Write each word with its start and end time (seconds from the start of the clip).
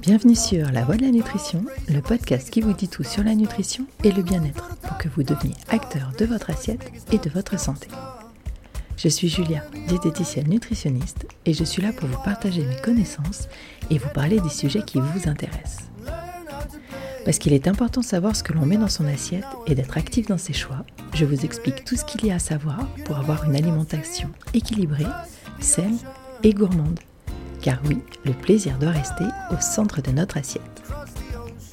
Bienvenue 0.00 0.36
sur 0.36 0.70
La 0.72 0.84
Voix 0.84 0.96
de 0.96 1.02
la 1.02 1.10
Nutrition, 1.10 1.66
le 1.88 2.00
podcast 2.00 2.48
qui 2.48 2.62
vous 2.62 2.72
dit 2.72 2.88
tout 2.88 3.02
sur 3.02 3.22
la 3.22 3.34
nutrition 3.34 3.86
et 4.02 4.10
le 4.10 4.22
bien-être 4.22 4.76
pour 4.82 4.96
que 4.96 5.08
vous 5.08 5.22
deveniez 5.22 5.54
acteur 5.68 6.12
de 6.18 6.24
votre 6.24 6.48
assiette 6.48 6.90
et 7.12 7.18
de 7.18 7.28
votre 7.28 7.58
santé. 7.60 7.88
Je 8.96 9.08
suis 9.08 9.28
Julia, 9.28 9.62
diététicienne 9.86 10.48
nutritionniste, 10.48 11.26
et 11.44 11.52
je 11.52 11.64
suis 11.64 11.82
là 11.82 11.92
pour 11.92 12.08
vous 12.08 12.22
partager 12.22 12.64
mes 12.64 12.76
connaissances 12.76 13.48
et 13.90 13.98
vous 13.98 14.08
parler 14.14 14.40
des 14.40 14.48
sujets 14.48 14.82
qui 14.82 14.98
vous 14.98 15.28
intéressent. 15.28 15.90
Parce 17.26 17.38
qu'il 17.38 17.52
est 17.52 17.68
important 17.68 18.00
de 18.00 18.06
savoir 18.06 18.36
ce 18.36 18.42
que 18.42 18.54
l'on 18.54 18.64
met 18.64 18.78
dans 18.78 18.88
son 18.88 19.06
assiette 19.06 19.44
et 19.66 19.74
d'être 19.74 19.98
actif 19.98 20.26
dans 20.26 20.38
ses 20.38 20.54
choix, 20.54 20.86
je 21.12 21.26
vous 21.26 21.44
explique 21.44 21.84
tout 21.84 21.96
ce 21.96 22.04
qu'il 22.06 22.24
y 22.24 22.30
a 22.30 22.36
à 22.36 22.38
savoir 22.38 22.86
pour 23.04 23.18
avoir 23.18 23.44
une 23.44 23.56
alimentation 23.56 24.30
équilibrée, 24.54 25.06
saine 25.60 25.98
et 26.42 26.54
gourmande. 26.54 27.00
Car 27.64 27.78
oui, 27.86 27.98
le 28.26 28.34
plaisir 28.34 28.76
doit 28.78 28.90
rester 28.90 29.24
au 29.50 29.58
centre 29.58 30.02
de 30.02 30.10
notre 30.10 30.36
assiette. 30.36 30.82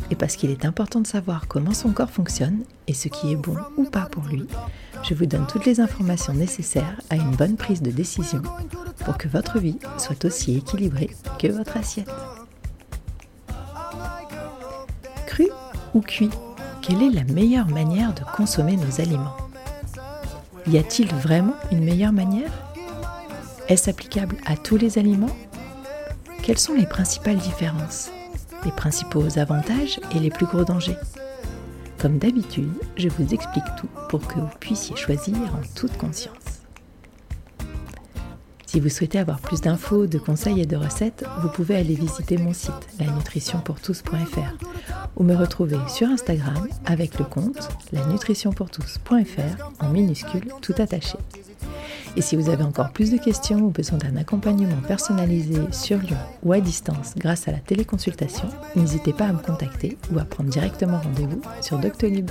Et 0.09 0.15
parce 0.15 0.37
qu'il 0.37 0.49
est 0.49 0.63
important 0.63 1.01
de 1.01 1.07
savoir 1.07 1.49
comment 1.49 1.73
son 1.73 1.89
corps 1.91 2.09
fonctionne 2.09 2.63
et 2.87 2.93
ce 2.93 3.09
qui 3.09 3.33
est 3.33 3.35
bon 3.35 3.57
ou 3.75 3.83
pas 3.83 4.07
pour 4.09 4.23
lui, 4.23 4.47
je 5.03 5.13
vous 5.13 5.25
donne 5.25 5.45
toutes 5.47 5.65
les 5.65 5.81
informations 5.81 6.31
nécessaires 6.31 7.01
à 7.09 7.17
une 7.17 7.35
bonne 7.35 7.57
prise 7.57 7.81
de 7.81 7.91
décision 7.91 8.41
pour 9.03 9.17
que 9.17 9.27
votre 9.27 9.59
vie 9.59 9.79
soit 9.97 10.23
aussi 10.23 10.55
équilibrée 10.55 11.09
que 11.37 11.47
votre 11.47 11.75
assiette. 11.75 12.09
Cru 15.27 15.49
ou 15.93 15.99
cuit 15.99 16.29
Quelle 16.81 17.03
est 17.03 17.09
la 17.09 17.25
meilleure 17.25 17.67
manière 17.67 18.13
de 18.13 18.21
consommer 18.33 18.77
nos 18.77 19.01
aliments? 19.01 19.35
Y 20.67 20.77
a-t-il 20.77 21.13
vraiment 21.13 21.55
une 21.69 21.83
meilleure 21.83 22.13
manière? 22.13 22.53
Est-ce 23.67 23.89
applicable 23.89 24.37
à 24.45 24.55
tous 24.55 24.77
les 24.77 24.97
aliments? 24.97 25.35
Quelles 26.41 26.57
sont 26.57 26.73
les 26.73 26.85
principales 26.85 27.37
différences, 27.37 28.11
les 28.65 28.71
principaux 28.71 29.37
avantages 29.37 29.99
et 30.15 30.19
les 30.19 30.29
plus 30.29 30.45
gros 30.45 30.63
dangers? 30.63 30.97
Comme 31.99 32.17
d'habitude, 32.17 32.71
je 32.97 33.09
vous 33.09 33.33
explique 33.33 33.63
tout 33.77 33.89
pour 34.09 34.25
que 34.27 34.39
vous 34.39 34.49
puissiez 34.59 34.95
choisir 34.95 35.35
en 35.35 35.61
toute 35.75 35.97
conscience. 35.97 36.35
Si 38.65 38.79
vous 38.79 38.89
souhaitez 38.89 39.19
avoir 39.19 39.39
plus 39.39 39.61
d'infos, 39.61 40.07
de 40.07 40.17
conseils 40.17 40.61
et 40.61 40.65
de 40.65 40.77
recettes, 40.77 41.25
vous 41.41 41.49
pouvez 41.49 41.75
aller 41.75 41.93
visiter 41.93 42.37
mon 42.37 42.53
site 42.53 42.87
lanutritionpourtous.fr 42.99 44.65
ou 45.17 45.23
me 45.23 45.35
retrouver 45.35 45.77
sur 45.89 46.07
Instagram 46.07 46.67
avec 46.85 47.19
le 47.19 47.25
compte 47.25 47.69
lanutritionpourtous.fr 47.91 49.83
en 49.83 49.89
minuscule 49.89 50.53
tout 50.61 50.75
attaché. 50.77 51.17
Et 52.17 52.21
si 52.21 52.35
vous 52.35 52.49
avez 52.49 52.63
encore 52.63 52.91
plus 52.91 53.11
de 53.11 53.17
questions 53.17 53.59
ou 53.59 53.69
besoin 53.69 53.97
d'un 53.97 54.17
accompagnement 54.17 54.81
personnalisé 54.87 55.55
sur 55.71 55.97
Lyon 55.97 56.17
ou 56.43 56.51
à 56.51 56.59
distance 56.59 57.13
grâce 57.17 57.47
à 57.47 57.51
la 57.51 57.59
téléconsultation, 57.59 58.49
n'hésitez 58.75 59.13
pas 59.13 59.25
à 59.25 59.33
me 59.33 59.39
contacter 59.39 59.97
ou 60.11 60.19
à 60.19 60.25
prendre 60.25 60.49
directement 60.49 60.99
rendez-vous 60.99 61.41
sur 61.61 61.79
Doctolib. 61.79 62.29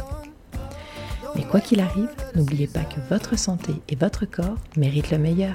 Mais 1.35 1.45
quoi 1.45 1.61
qu'il 1.61 1.81
arrive, 1.81 2.11
n'oubliez 2.35 2.67
pas 2.67 2.81
que 2.81 3.01
votre 3.09 3.39
santé 3.39 3.73
et 3.89 3.97
votre 3.97 4.27
corps 4.27 4.57
méritent 4.77 5.11
le 5.11 5.19
meilleur. 5.19 5.55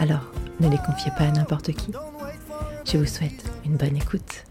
Alors, 0.00 0.32
ne 0.60 0.68
les 0.68 0.78
confiez 0.78 1.10
pas 1.18 1.24
à 1.24 1.30
n'importe 1.30 1.72
qui. 1.72 1.92
Je 2.84 2.96
vous 2.96 3.06
souhaite 3.06 3.44
une 3.64 3.76
bonne 3.76 3.96
écoute. 3.96 4.44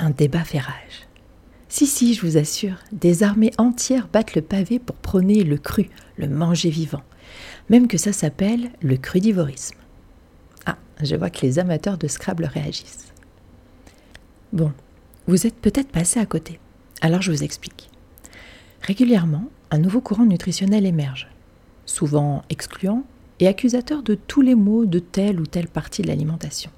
Un 0.00 0.10
débat 0.10 0.44
fait 0.44 0.58
rage. 0.58 1.06
Si, 1.68 1.86
si, 1.86 2.14
je 2.14 2.26
vous 2.26 2.36
assure, 2.36 2.76
des 2.90 3.22
armées 3.22 3.52
entières 3.58 4.08
battent 4.08 4.34
le 4.34 4.42
pavé 4.42 4.78
pour 4.78 4.96
prôner 4.96 5.44
le 5.44 5.56
cru, 5.56 5.88
le 6.16 6.28
manger 6.28 6.70
vivant. 6.70 7.02
Même 7.68 7.86
que 7.86 7.98
ça 7.98 8.12
s'appelle 8.12 8.70
le 8.82 8.96
crudivorisme. 8.96 9.78
Ah, 10.66 10.76
je 11.02 11.14
vois 11.14 11.30
que 11.30 11.42
les 11.42 11.60
amateurs 11.60 11.96
de 11.96 12.08
Scrabble 12.08 12.46
réagissent. 12.46 13.12
Bon, 14.52 14.72
vous 15.28 15.46
êtes 15.46 15.54
peut-être 15.54 15.92
passé 15.92 16.18
à 16.18 16.26
côté. 16.26 16.58
Alors 17.02 17.22
je 17.22 17.30
vous 17.30 17.44
explique. 17.44 17.88
Régulièrement, 18.82 19.44
un 19.70 19.78
nouveau 19.78 20.00
courant 20.00 20.26
nutritionnel 20.26 20.86
émerge, 20.86 21.28
souvent 21.86 22.42
excluant 22.50 23.04
et 23.38 23.46
accusateur 23.46 24.02
de 24.02 24.16
tous 24.16 24.40
les 24.40 24.56
maux 24.56 24.86
de 24.86 24.98
telle 24.98 25.38
ou 25.40 25.46
telle 25.46 25.68
partie 25.68 26.02
de 26.02 26.08
l'alimentation. 26.08 26.72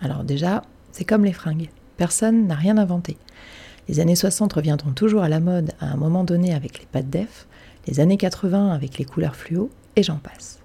Alors 0.00 0.24
déjà, 0.24 0.64
c'est 0.92 1.04
comme 1.04 1.24
les 1.24 1.32
fringues. 1.32 1.70
Personne 1.96 2.46
n'a 2.46 2.54
rien 2.54 2.78
inventé. 2.78 3.16
Les 3.88 4.00
années 4.00 4.16
60 4.16 4.52
reviendront 4.52 4.92
toujours 4.92 5.22
à 5.22 5.28
la 5.28 5.40
mode 5.40 5.72
à 5.80 5.86
un 5.86 5.96
moment 5.96 6.24
donné 6.24 6.54
avec 6.54 6.78
les 6.78 6.86
pâtes 6.86 7.10
d'EF, 7.10 7.46
les 7.86 7.98
années 7.98 8.16
80 8.16 8.70
avec 8.70 8.98
les 8.98 9.04
couleurs 9.04 9.34
fluo, 9.34 9.70
et 9.96 10.02
j'en 10.02 10.18
passe. 10.18 10.60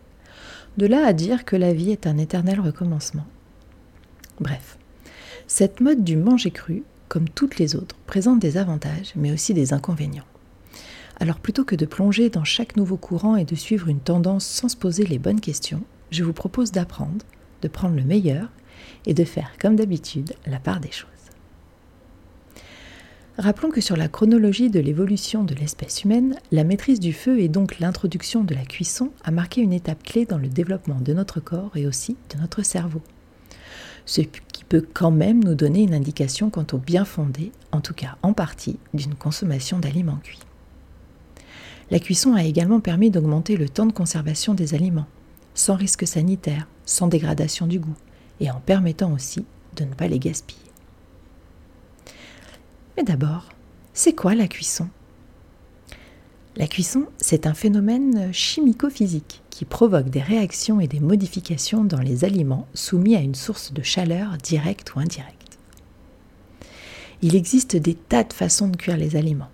De 0.77 0.85
là 0.85 1.05
à 1.05 1.13
dire 1.13 1.43
que 1.43 1.55
la 1.55 1.73
vie 1.73 1.91
est 1.91 2.05
un 2.05 2.17
éternel 2.17 2.59
recommencement. 2.59 3.25
Bref, 4.39 4.77
cette 5.47 5.81
mode 5.81 6.03
du 6.03 6.15
manger 6.15 6.51
cru, 6.51 6.83
comme 7.07 7.27
toutes 7.27 7.57
les 7.57 7.75
autres, 7.75 7.95
présente 8.05 8.39
des 8.39 8.57
avantages, 8.57 9.13
mais 9.15 9.31
aussi 9.31 9.53
des 9.53 9.73
inconvénients. 9.73 10.25
Alors 11.19 11.39
plutôt 11.39 11.63
que 11.63 11.75
de 11.75 11.87
plonger 11.87 12.29
dans 12.29 12.43
chaque 12.43 12.75
nouveau 12.75 12.97
courant 12.97 13.35
et 13.35 13.45
de 13.45 13.55
suivre 13.55 13.87
une 13.87 13.99
tendance 13.99 14.45
sans 14.45 14.69
se 14.69 14.77
poser 14.77 15.03
les 15.05 15.17
bonnes 15.17 15.41
questions, 15.41 15.81
je 16.11 16.23
vous 16.23 16.33
propose 16.33 16.71
d'apprendre, 16.71 17.25
de 17.63 17.67
prendre 17.67 17.95
le 17.95 18.03
meilleur 18.03 18.49
et 19.05 19.13
de 19.13 19.23
faire, 19.23 19.51
comme 19.59 19.75
d'habitude, 19.75 20.33
la 20.45 20.59
part 20.59 20.79
des 20.79 20.91
choses. 20.91 21.09
Rappelons 23.37 23.69
que 23.69 23.81
sur 23.81 23.95
la 23.95 24.07
chronologie 24.07 24.71
de 24.71 24.79
l'évolution 24.79 25.43
de 25.43 25.53
l'espèce 25.53 26.03
humaine, 26.03 26.39
la 26.51 26.63
maîtrise 26.63 26.99
du 26.99 27.13
feu 27.13 27.39
et 27.39 27.49
donc 27.49 27.77
l'introduction 27.77 28.43
de 28.43 28.55
la 28.55 28.65
cuisson 28.65 29.11
a 29.23 29.29
marqué 29.29 29.61
une 29.61 29.73
étape 29.73 30.01
clé 30.01 30.25
dans 30.25 30.39
le 30.39 30.47
développement 30.47 30.99
de 30.99 31.13
notre 31.13 31.39
corps 31.39 31.77
et 31.77 31.85
aussi 31.85 32.17
de 32.33 32.41
notre 32.41 32.63
cerveau. 32.63 33.01
Ce 34.07 34.21
qui 34.21 34.63
peut 34.63 34.83
quand 34.91 35.11
même 35.11 35.43
nous 35.43 35.53
donner 35.53 35.83
une 35.83 35.93
indication 35.93 36.49
quant 36.49 36.65
au 36.73 36.79
bien 36.79 37.05
fondé, 37.05 37.51
en 37.71 37.79
tout 37.79 37.93
cas 37.93 38.17
en 38.23 38.33
partie, 38.33 38.79
d'une 38.95 39.13
consommation 39.13 39.77
d'aliments 39.77 40.19
cuits. 40.23 40.39
La 41.91 41.99
cuisson 41.99 42.33
a 42.33 42.43
également 42.43 42.79
permis 42.79 43.11
d'augmenter 43.11 43.55
le 43.55 43.69
temps 43.69 43.85
de 43.85 43.93
conservation 43.93 44.55
des 44.55 44.73
aliments, 44.73 45.07
sans 45.53 45.75
risque 45.75 46.07
sanitaire, 46.07 46.67
sans 46.85 47.07
dégradation 47.07 47.67
du 47.67 47.79
goût, 47.79 47.95
et 48.39 48.51
en 48.51 48.59
permettant 48.59 49.13
aussi 49.13 49.45
de 49.75 49.83
ne 49.83 49.93
pas 49.93 50.07
les 50.07 50.19
gaspiller. 50.19 50.61
Mais 52.95 53.03
d'abord, 53.03 53.49
c'est 53.93 54.13
quoi 54.13 54.35
la 54.35 54.47
cuisson? 54.47 54.89
La 56.55 56.67
cuisson, 56.67 57.05
c'est 57.17 57.45
un 57.45 57.53
phénomène 57.53 58.33
chimico-physique 58.33 59.43
qui 59.51 59.63
provoque 59.65 60.09
des 60.09 60.21
réactions 60.21 60.79
et 60.79 60.87
des 60.87 60.99
modifications 60.99 61.83
dans 61.83 61.99
les 61.99 62.25
aliments 62.25 62.67
soumis 62.73 63.15
à 63.15 63.21
une 63.21 63.35
source 63.35 63.73
de 63.73 63.83
chaleur 63.83 64.37
directe 64.37 64.95
ou 64.95 64.99
indirecte. 64.99 65.59
Il 67.21 67.35
existe 67.35 67.75
des 67.75 67.93
tas 67.93 68.23
de 68.23 68.33
façons 68.33 68.67
de 68.67 68.77
cuire 68.77 68.97
les 68.97 69.15
aliments. 69.15 69.49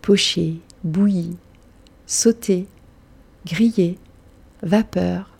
Pocher, 0.00 0.60
bouilli, 0.84 1.36
sauter, 2.06 2.66
griller, 3.46 3.98
vapeur, 4.62 5.30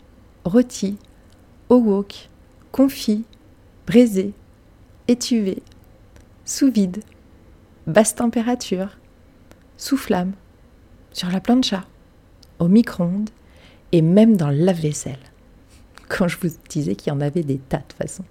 rôti, 0.45 0.97
au 1.69 1.77
wok, 1.77 2.29
confit, 2.73 3.25
braisé, 3.87 4.33
étuvé, 5.07 5.63
sous 6.45 6.71
vide, 6.71 7.03
basse 7.87 8.15
température, 8.15 8.99
sous 9.77 9.97
flamme, 9.97 10.33
sur 11.13 11.31
la 11.31 11.41
plancha, 11.41 11.85
au 12.59 12.69
micro-ondes 12.69 13.31
et 13.93 14.03
même 14.03 14.37
dans 14.37 14.49
le 14.49 14.57
lave-vaisselle. 14.57 15.19
Quand 16.09 16.29
je 16.29 16.39
vous 16.41 16.49
disais 16.69 16.95
qu'il 16.95 17.13
y 17.13 17.17
en 17.17 17.21
avait 17.21 17.43
des 17.43 17.59
tas 17.59 17.83
de 17.87 17.93
façons. 17.93 18.25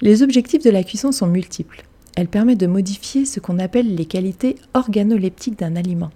Les 0.00 0.22
objectifs 0.22 0.64
de 0.64 0.70
la 0.70 0.82
cuisson 0.82 1.12
sont 1.12 1.26
multiples. 1.26 1.84
Elle 2.16 2.28
permet 2.28 2.56
de 2.56 2.66
modifier 2.66 3.26
ce 3.26 3.38
qu'on 3.38 3.58
appelle 3.58 3.94
les 3.94 4.06
qualités 4.06 4.56
organoleptiques 4.72 5.58
d'un 5.58 5.76
aliment, 5.76 6.10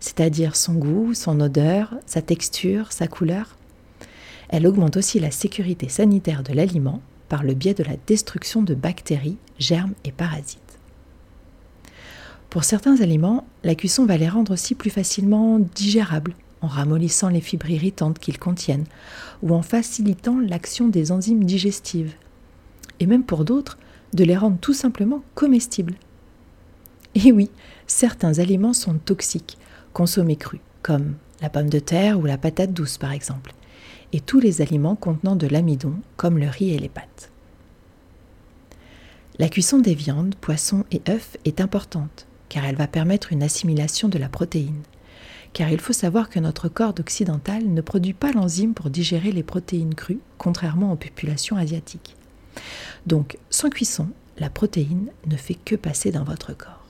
c'est-à-dire 0.00 0.56
son 0.56 0.74
goût, 0.74 1.14
son 1.14 1.40
odeur, 1.40 1.94
sa 2.04 2.20
texture, 2.20 2.92
sa 2.92 3.08
couleur, 3.08 3.56
elle 4.52 4.66
augmente 4.66 4.98
aussi 4.98 5.18
la 5.18 5.30
sécurité 5.30 5.88
sanitaire 5.88 6.42
de 6.42 6.52
l'aliment 6.52 7.00
par 7.30 7.42
le 7.42 7.54
biais 7.54 7.72
de 7.72 7.82
la 7.82 7.96
destruction 8.06 8.62
de 8.62 8.74
bactéries, 8.74 9.38
germes 9.58 9.94
et 10.04 10.12
parasites. 10.12 10.60
Pour 12.50 12.62
certains 12.62 13.00
aliments, 13.00 13.46
la 13.64 13.74
cuisson 13.74 14.04
va 14.04 14.18
les 14.18 14.28
rendre 14.28 14.52
aussi 14.52 14.74
plus 14.74 14.90
facilement 14.90 15.58
digérables 15.58 16.34
en 16.60 16.66
ramollissant 16.66 17.30
les 17.30 17.40
fibres 17.40 17.70
irritantes 17.70 18.18
qu'ils 18.18 18.38
contiennent 18.38 18.84
ou 19.42 19.54
en 19.54 19.62
facilitant 19.62 20.38
l'action 20.38 20.88
des 20.88 21.12
enzymes 21.12 21.44
digestives. 21.44 22.12
Et 23.00 23.06
même 23.06 23.24
pour 23.24 23.46
d'autres, 23.46 23.78
de 24.12 24.22
les 24.22 24.36
rendre 24.36 24.58
tout 24.60 24.74
simplement 24.74 25.22
comestibles. 25.34 25.94
Et 27.14 27.32
oui, 27.32 27.48
certains 27.86 28.38
aliments 28.38 28.74
sont 28.74 28.98
toxiques, 28.98 29.56
consommés 29.94 30.36
crus, 30.36 30.60
comme 30.82 31.14
la 31.40 31.48
pomme 31.48 31.70
de 31.70 31.78
terre 31.78 32.20
ou 32.20 32.26
la 32.26 32.36
patate 32.36 32.74
douce 32.74 32.98
par 32.98 33.12
exemple 33.12 33.54
et 34.12 34.20
tous 34.20 34.40
les 34.40 34.60
aliments 34.60 34.96
contenant 34.96 35.36
de 35.36 35.46
l'amidon, 35.46 35.94
comme 36.16 36.38
le 36.38 36.48
riz 36.48 36.74
et 36.74 36.78
les 36.78 36.88
pâtes. 36.88 37.30
La 39.38 39.48
cuisson 39.48 39.78
des 39.78 39.94
viandes, 39.94 40.34
poissons 40.34 40.84
et 40.90 41.00
œufs 41.08 41.36
est 41.44 41.60
importante, 41.60 42.26
car 42.48 42.64
elle 42.64 42.76
va 42.76 42.86
permettre 42.86 43.32
une 43.32 43.42
assimilation 43.42 44.08
de 44.08 44.18
la 44.18 44.28
protéine. 44.28 44.82
Car 45.54 45.70
il 45.70 45.80
faut 45.80 45.92
savoir 45.92 46.28
que 46.28 46.38
notre 46.38 46.68
corps 46.68 46.94
occidental 46.98 47.66
ne 47.66 47.80
produit 47.80 48.12
pas 48.12 48.32
l'enzyme 48.32 48.74
pour 48.74 48.90
digérer 48.90 49.32
les 49.32 49.42
protéines 49.42 49.94
crues, 49.94 50.20
contrairement 50.38 50.92
aux 50.92 50.96
populations 50.96 51.56
asiatiques. 51.56 52.16
Donc, 53.06 53.38
sans 53.50 53.70
cuisson, 53.70 54.08
la 54.38 54.50
protéine 54.50 55.08
ne 55.26 55.36
fait 55.36 55.54
que 55.54 55.76
passer 55.76 56.10
dans 56.10 56.24
votre 56.24 56.56
corps. 56.56 56.81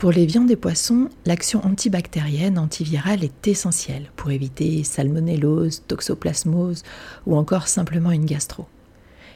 Pour 0.00 0.12
les 0.12 0.24
viandes 0.24 0.50
et 0.50 0.56
poissons, 0.56 1.10
l'action 1.26 1.62
antibactérienne, 1.62 2.58
antivirale 2.58 3.22
est 3.22 3.46
essentielle 3.46 4.10
pour 4.16 4.30
éviter 4.30 4.82
salmonellose, 4.82 5.82
toxoplasmose 5.88 6.84
ou 7.26 7.36
encore 7.36 7.68
simplement 7.68 8.10
une 8.10 8.24
gastro. 8.24 8.64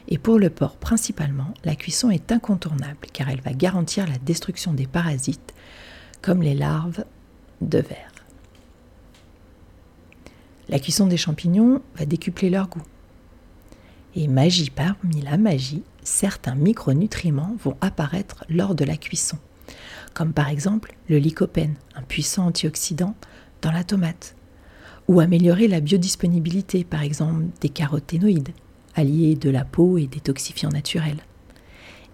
Et 0.07 0.17
pour 0.17 0.39
le 0.39 0.49
porc 0.49 0.77
principalement, 0.77 1.53
la 1.65 1.75
cuisson 1.75 2.09
est 2.09 2.31
incontournable 2.31 2.97
car 3.13 3.29
elle 3.29 3.41
va 3.41 3.53
garantir 3.53 4.07
la 4.07 4.17
destruction 4.17 4.73
des 4.73 4.87
parasites 4.87 5.53
comme 6.23 6.41
les 6.41 6.55
larves 6.55 7.05
de 7.61 7.77
verre. 7.77 8.25
La 10.67 10.79
cuisson 10.79 11.05
des 11.05 11.15
champignons 11.15 11.83
va 11.95 12.07
décupler 12.07 12.49
leur 12.49 12.69
goût. 12.69 12.81
Et 14.15 14.27
magie 14.27 14.71
parmi 14.71 15.21
la 15.21 15.37
magie, 15.37 15.83
certains 16.01 16.55
micronutriments 16.55 17.55
vont 17.63 17.77
apparaître 17.81 18.43
lors 18.49 18.73
de 18.73 18.83
la 18.83 18.97
cuisson 18.97 19.37
comme 20.15 20.33
par 20.33 20.49
exemple 20.49 20.95
le 21.07 21.19
lycopène, 21.19 21.75
un 21.93 22.01
puissant 22.01 22.47
antioxydant, 22.47 23.15
dans 23.61 23.71
la 23.71 23.83
tomate, 23.83 24.35
ou 25.07 25.19
améliorer 25.19 25.67
la 25.67 25.81
biodisponibilité, 25.81 26.83
par 26.83 27.03
exemple 27.03 27.45
des 27.61 27.69
caroténoïdes, 27.69 28.53
alliés 28.95 29.35
de 29.35 29.51
la 29.51 29.65
peau 29.65 29.99
et 29.99 30.07
détoxifiants 30.07 30.69
naturels. 30.69 31.21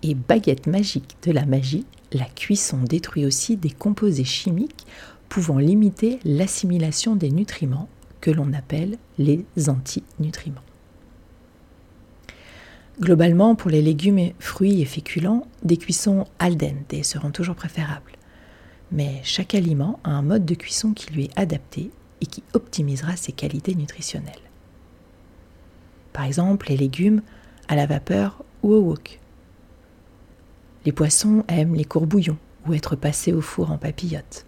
Et 0.03 0.15
baguette 0.15 0.67
magique 0.67 1.15
de 1.23 1.31
la 1.31 1.45
magie, 1.45 1.85
la 2.11 2.25
cuisson 2.25 2.79
détruit 2.79 3.25
aussi 3.25 3.55
des 3.55 3.69
composés 3.69 4.25
chimiques 4.25 4.85
pouvant 5.29 5.59
limiter 5.59 6.19
l'assimilation 6.25 7.15
des 7.15 7.29
nutriments 7.29 7.87
que 8.19 8.31
l'on 8.31 8.51
appelle 8.51 8.97
les 9.19 9.45
antinutriments. 9.67 10.61
Globalement, 12.99 13.55
pour 13.55 13.71
les 13.71 13.81
légumes, 13.81 14.31
fruits 14.39 14.81
et 14.81 14.85
féculents, 14.85 15.47
des 15.63 15.77
cuissons 15.77 16.25
al 16.39 16.57
dente 16.57 17.03
seront 17.03 17.31
toujours 17.31 17.55
préférables. 17.55 18.11
Mais 18.91 19.21
chaque 19.23 19.55
aliment 19.55 19.99
a 20.03 20.11
un 20.11 20.21
mode 20.21 20.45
de 20.45 20.55
cuisson 20.55 20.93
qui 20.93 21.11
lui 21.13 21.25
est 21.25 21.39
adapté 21.39 21.91
et 22.19 22.25
qui 22.25 22.43
optimisera 22.53 23.15
ses 23.15 23.31
qualités 23.31 23.73
nutritionnelles. 23.75 24.35
Par 26.13 26.25
exemple, 26.25 26.67
les 26.69 26.77
légumes 26.77 27.21
à 27.67 27.75
la 27.75 27.85
vapeur 27.85 28.43
ou 28.63 28.73
au 28.73 28.81
wok. 28.81 29.19
Les 30.85 30.91
poissons 30.91 31.43
aiment 31.47 31.75
les 31.75 31.85
courbouillons 31.85 32.37
ou 32.67 32.73
être 32.73 32.95
passés 32.95 33.31
au 33.31 33.41
four 33.41 33.71
en 33.71 33.77
papillote. 33.77 34.45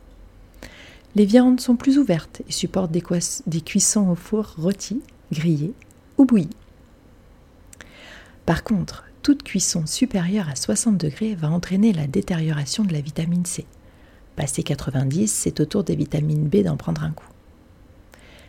Les 1.15 1.25
viandes 1.25 1.59
sont 1.59 1.75
plus 1.75 1.97
ouvertes 1.97 2.41
et 2.47 2.51
supportent 2.51 2.91
des, 2.91 3.61
cuissons 3.61 4.09
au 4.09 4.15
four 4.15 4.55
rôtis, 4.57 5.01
grillés 5.31 5.73
ou 6.17 6.25
bouillis. 6.25 6.49
Par 8.45 8.63
contre, 8.63 9.05
toute 9.21 9.43
cuisson 9.43 9.85
supérieure 9.85 10.49
à 10.49 10.55
60 10.55 10.97
degrés 10.97 11.33
va 11.33 11.49
entraîner 11.49 11.93
la 11.93 12.07
détérioration 12.07 12.83
de 12.83 12.91
la 12.91 12.99
vitamine 12.99 13.45
C. 13.45 13.65
Passé 14.35 14.63
90, 14.63 15.31
c'est 15.31 15.59
au 15.61 15.65
tour 15.65 15.83
des 15.83 15.95
vitamines 15.95 16.47
B 16.47 16.57
d'en 16.57 16.75
prendre 16.75 17.03
un 17.03 17.11
coup. 17.11 17.29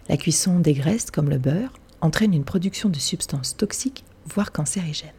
La 0.09 0.17
cuisson 0.17 0.59
des 0.59 0.75
graisses, 0.75 1.11
comme 1.11 1.31
le 1.31 1.39
beurre, 1.39 1.73
entraîne 2.01 2.35
une 2.35 2.45
production 2.45 2.89
de 2.89 2.99
substances 2.99 3.57
toxiques, 3.57 4.05
voire 4.27 4.51
cancérigènes. 4.51 5.11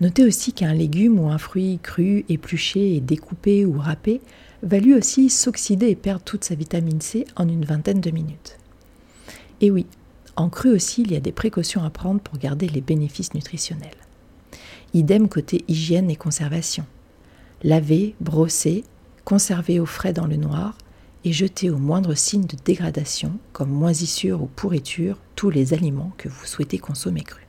Notez 0.00 0.24
aussi 0.24 0.52
qu'un 0.52 0.74
légume 0.74 1.18
ou 1.18 1.28
un 1.28 1.38
fruit 1.38 1.78
cru, 1.82 2.24
épluché 2.28 2.96
et 2.96 3.00
découpé 3.00 3.64
ou 3.64 3.78
râpé 3.78 4.20
va 4.62 4.78
lui 4.78 4.94
aussi 4.94 5.30
s'oxyder 5.30 5.88
et 5.88 5.96
perdre 5.96 6.24
toute 6.24 6.44
sa 6.44 6.54
vitamine 6.54 7.00
C 7.00 7.26
en 7.36 7.48
une 7.48 7.64
vingtaine 7.64 8.00
de 8.00 8.10
minutes. 8.10 8.58
Et 9.60 9.70
oui, 9.70 9.86
en 10.38 10.48
cru 10.48 10.70
aussi, 10.70 11.02
il 11.02 11.10
y 11.10 11.16
a 11.16 11.20
des 11.20 11.32
précautions 11.32 11.82
à 11.82 11.90
prendre 11.90 12.20
pour 12.20 12.38
garder 12.38 12.68
les 12.68 12.80
bénéfices 12.80 13.34
nutritionnels. 13.34 13.90
Idem 14.94 15.28
côté 15.28 15.64
hygiène 15.66 16.10
et 16.10 16.16
conservation. 16.16 16.86
Laver, 17.64 18.14
brosser, 18.20 18.84
conserver 19.24 19.80
au 19.80 19.86
frais 19.86 20.12
dans 20.12 20.28
le 20.28 20.36
noir 20.36 20.78
et 21.24 21.32
jeter 21.32 21.70
au 21.70 21.76
moindre 21.76 22.14
signe 22.14 22.46
de 22.46 22.56
dégradation, 22.64 23.40
comme 23.52 23.70
moisissure 23.70 24.40
ou 24.40 24.46
pourriture, 24.46 25.18
tous 25.34 25.50
les 25.50 25.74
aliments 25.74 26.12
que 26.18 26.28
vous 26.28 26.46
souhaitez 26.46 26.78
consommer 26.78 27.22
crus. 27.22 27.44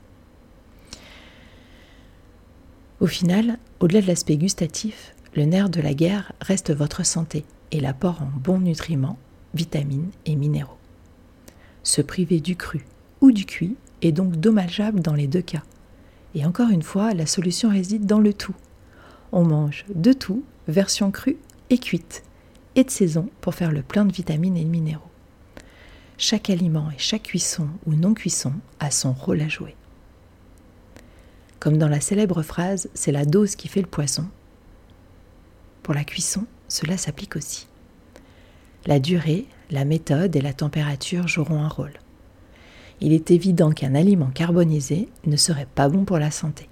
Au 3.00 3.08
final, 3.08 3.60
au-delà 3.80 4.02
de 4.02 4.08
l'aspect 4.08 4.38
gustatif, 4.38 5.14
le 5.36 5.46
nerf 5.46 5.70
de 5.70 5.80
la 5.80 5.94
guerre 5.94 6.34
reste 6.42 6.74
votre 6.74 7.06
santé 7.06 7.46
et 7.72 7.80
l'apport 7.80 8.24
en 8.24 8.32
bons 8.40 8.60
nutriments, 8.60 9.20
vitamines 9.54 10.10
et 10.26 10.36
minéraux. 10.36 10.79
Se 11.84 12.02
priver 12.02 12.40
du 12.40 12.56
cru 12.56 12.86
ou 13.22 13.32
du 13.32 13.46
cuit 13.46 13.76
est 14.02 14.12
donc 14.12 14.36
dommageable 14.36 15.02
dans 15.02 15.14
les 15.14 15.28
deux 15.28 15.42
cas. 15.42 15.64
Et 16.36 16.46
encore 16.46 16.70
une 16.70 16.84
fois, 16.84 17.14
la 17.14 17.26
solution 17.26 17.70
réside 17.70 18.06
dans 18.06 18.20
le 18.20 18.34
tout. 18.34 18.56
On 19.32 19.44
mange 19.44 19.86
de 19.94 20.14
tout, 20.14 20.44
version 20.68 21.12
crue 21.12 21.38
et 21.70 21.78
cuite, 21.78 22.24
et 22.76 22.84
de 22.84 22.90
saison 22.90 23.30
pour 23.42 23.56
faire 23.56 23.72
le 23.72 23.82
plein 23.82 24.06
de 24.06 24.14
vitamines 24.14 24.58
et 24.58 24.64
de 24.64 24.70
minéraux. 24.70 25.10
Chaque 26.18 26.50
aliment 26.50 26.92
et 26.92 26.98
chaque 27.00 27.24
cuisson 27.24 27.68
ou 27.86 27.94
non-cuisson 27.94 28.54
a 28.80 28.92
son 28.92 29.14
rôle 29.14 29.42
à 29.42 29.48
jouer. 29.48 29.76
Comme 31.60 31.78
dans 31.78 31.88
la 31.88 32.02
célèbre 32.02 32.42
phrase 32.42 32.90
C'est 32.94 33.12
la 33.12 33.26
dose 33.26 33.56
qui 33.56 33.68
fait 33.68 33.82
le 33.82 33.88
poisson. 33.88 34.26
Pour 35.84 35.94
la 35.94 36.04
cuisson, 36.04 36.46
cela 36.68 36.98
s'applique 36.98 37.36
aussi. 37.36 37.68
La 38.86 39.00
durée, 39.00 39.46
la 39.72 39.86
méthode 39.86 40.36
et 40.36 40.42
la 40.42 40.54
température 40.54 41.28
joueront 41.28 41.62
un 41.62 41.68
rôle. 41.68 41.94
Il 43.02 43.14
est 43.14 43.32
évident 43.32 43.72
qu'un 43.72 43.96
aliment 43.96 44.30
carbonisé 44.34 45.10
ne 45.26 45.38
serait 45.38 45.68
pas 45.74 45.88
bon 45.88 46.06
pour 46.06 46.20
la 46.20 46.32
santé. 46.32 46.68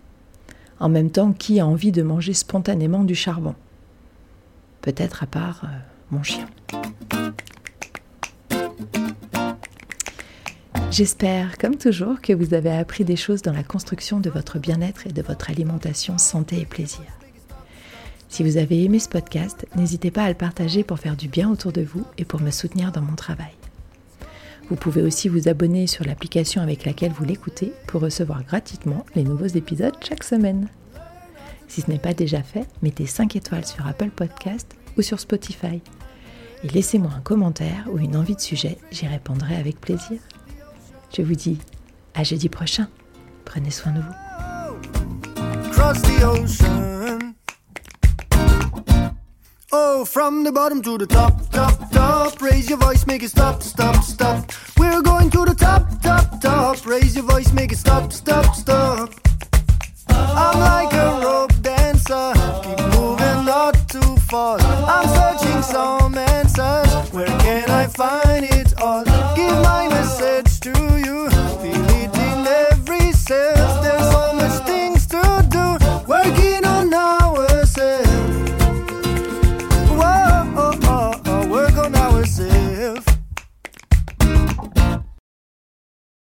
En 0.79 0.89
même 0.89 1.09
temps, 1.09 1.31
qui 1.31 1.59
a 1.59 1.65
envie 1.65 1.91
de 1.91 2.03
manger 2.03 2.33
spontanément 2.33 3.03
du 3.03 3.15
charbon? 3.15 3.55
Peut-être 4.81 5.23
à 5.23 5.27
part 5.27 5.61
euh, 5.63 5.67
mon 6.11 6.23
chien. 6.23 6.47
J'espère, 10.91 11.57
comme 11.57 11.75
toujours, 11.75 12.21
que 12.21 12.33
vous 12.33 12.53
avez 12.53 12.71
appris 12.71 13.05
des 13.05 13.15
choses 13.15 13.41
dans 13.41 13.53
la 13.53 13.63
construction 13.63 14.19
de 14.19 14.29
votre 14.29 14.59
bien-être 14.59 15.07
et 15.07 15.11
de 15.11 15.21
votre 15.21 15.49
alimentation 15.49 16.17
santé 16.17 16.61
et 16.61 16.65
plaisir. 16.65 17.05
Si 18.29 18.43
vous 18.43 18.57
avez 18.57 18.83
aimé 18.83 18.99
ce 18.99 19.09
podcast, 19.09 19.65
n'hésitez 19.75 20.11
pas 20.11 20.23
à 20.23 20.29
le 20.29 20.35
partager 20.35 20.83
pour 20.83 20.99
faire 20.99 21.15
du 21.15 21.27
bien 21.27 21.49
autour 21.49 21.71
de 21.71 21.81
vous 21.81 22.05
et 22.17 22.25
pour 22.25 22.41
me 22.41 22.51
soutenir 22.51 22.91
dans 22.91 23.01
mon 23.01 23.15
travail. 23.15 23.53
Vous 24.69 24.75
pouvez 24.75 25.01
aussi 25.01 25.29
vous 25.29 25.47
abonner 25.47 25.87
sur 25.87 26.03
l'application 26.03 26.61
avec 26.61 26.85
laquelle 26.85 27.13
vous 27.13 27.23
l'écoutez 27.23 27.71
pour 27.87 28.01
recevoir 28.01 28.43
gratuitement 28.43 29.05
les 29.15 29.23
nouveaux 29.23 29.45
épisodes 29.47 29.95
chaque 30.07 30.25
semaine. 30.25 30.67
Si 31.69 31.81
ce 31.81 31.89
n'est 31.89 31.99
pas 31.99 32.13
déjà 32.13 32.43
fait, 32.43 32.65
mettez 32.81 33.05
5 33.05 33.35
étoiles 33.37 33.65
sur 33.65 33.87
Apple 33.87 34.09
Podcast 34.09 34.75
ou 34.97 35.01
sur 35.01 35.19
Spotify. 35.19 35.81
Et 36.63 36.67
laissez-moi 36.67 37.11
un 37.15 37.21
commentaire 37.21 37.87
ou 37.91 37.97
une 37.99 38.17
envie 38.17 38.35
de 38.35 38.41
sujet, 38.41 38.77
j'y 38.91 39.07
répondrai 39.07 39.55
avec 39.55 39.79
plaisir. 39.79 40.19
Je 41.15 41.21
vous 41.21 41.35
dis 41.35 41.59
à 42.13 42.23
jeudi 42.23 42.49
prochain. 42.49 42.89
Prenez 43.45 43.71
soin 43.71 43.93
de 43.93 44.01
vous. 44.01 44.13
Oh, 49.79 50.05
from 50.05 50.43
the 50.43 50.51
bottom 50.51 50.81
to 50.81 50.97
the 50.97 51.05
top, 51.05 51.33
top, 51.51 51.91
top. 51.91 52.41
Raise 52.41 52.67
your 52.67 52.79
voice, 52.79 53.05
make 53.05 53.21
it 53.21 53.29
stop, 53.29 53.61
stop, 53.61 54.03
stop. 54.03 54.51
We're 54.75 55.03
going 55.03 55.29
to 55.29 55.45
the 55.45 55.53
top, 55.53 55.83
top, 56.01 56.41
top. 56.41 56.83
Raise 56.83 57.15
your 57.15 57.25
voice, 57.25 57.53
make 57.53 57.71
it 57.71 57.77
stop, 57.77 58.11
stop, 58.11 58.55
stop. 58.55 59.13
I'm 60.09 60.59
like 60.59 60.91
a 60.93 61.21
rope 61.23 61.53
dancer, 61.61 62.33
keep 62.63 62.79
moving 62.95 63.45
not 63.45 63.75
too 63.87 64.17
far. 64.31 64.57
I'm 64.61 65.07
searching 65.19 65.61
some 65.61 66.17
answers. 66.17 67.13
Where 67.13 67.33
can 67.45 67.69
I 67.69 67.85
find 67.85 68.45
it 68.45 68.73
all? 68.81 69.03
Give 69.35 69.57
my 69.71 69.87
message 69.89 70.59
to 70.61 70.73
you, 71.05 71.29
feel 71.61 71.85
it 72.01 72.13
in 72.29 72.47
every 72.71 73.11
cell. 73.11 73.76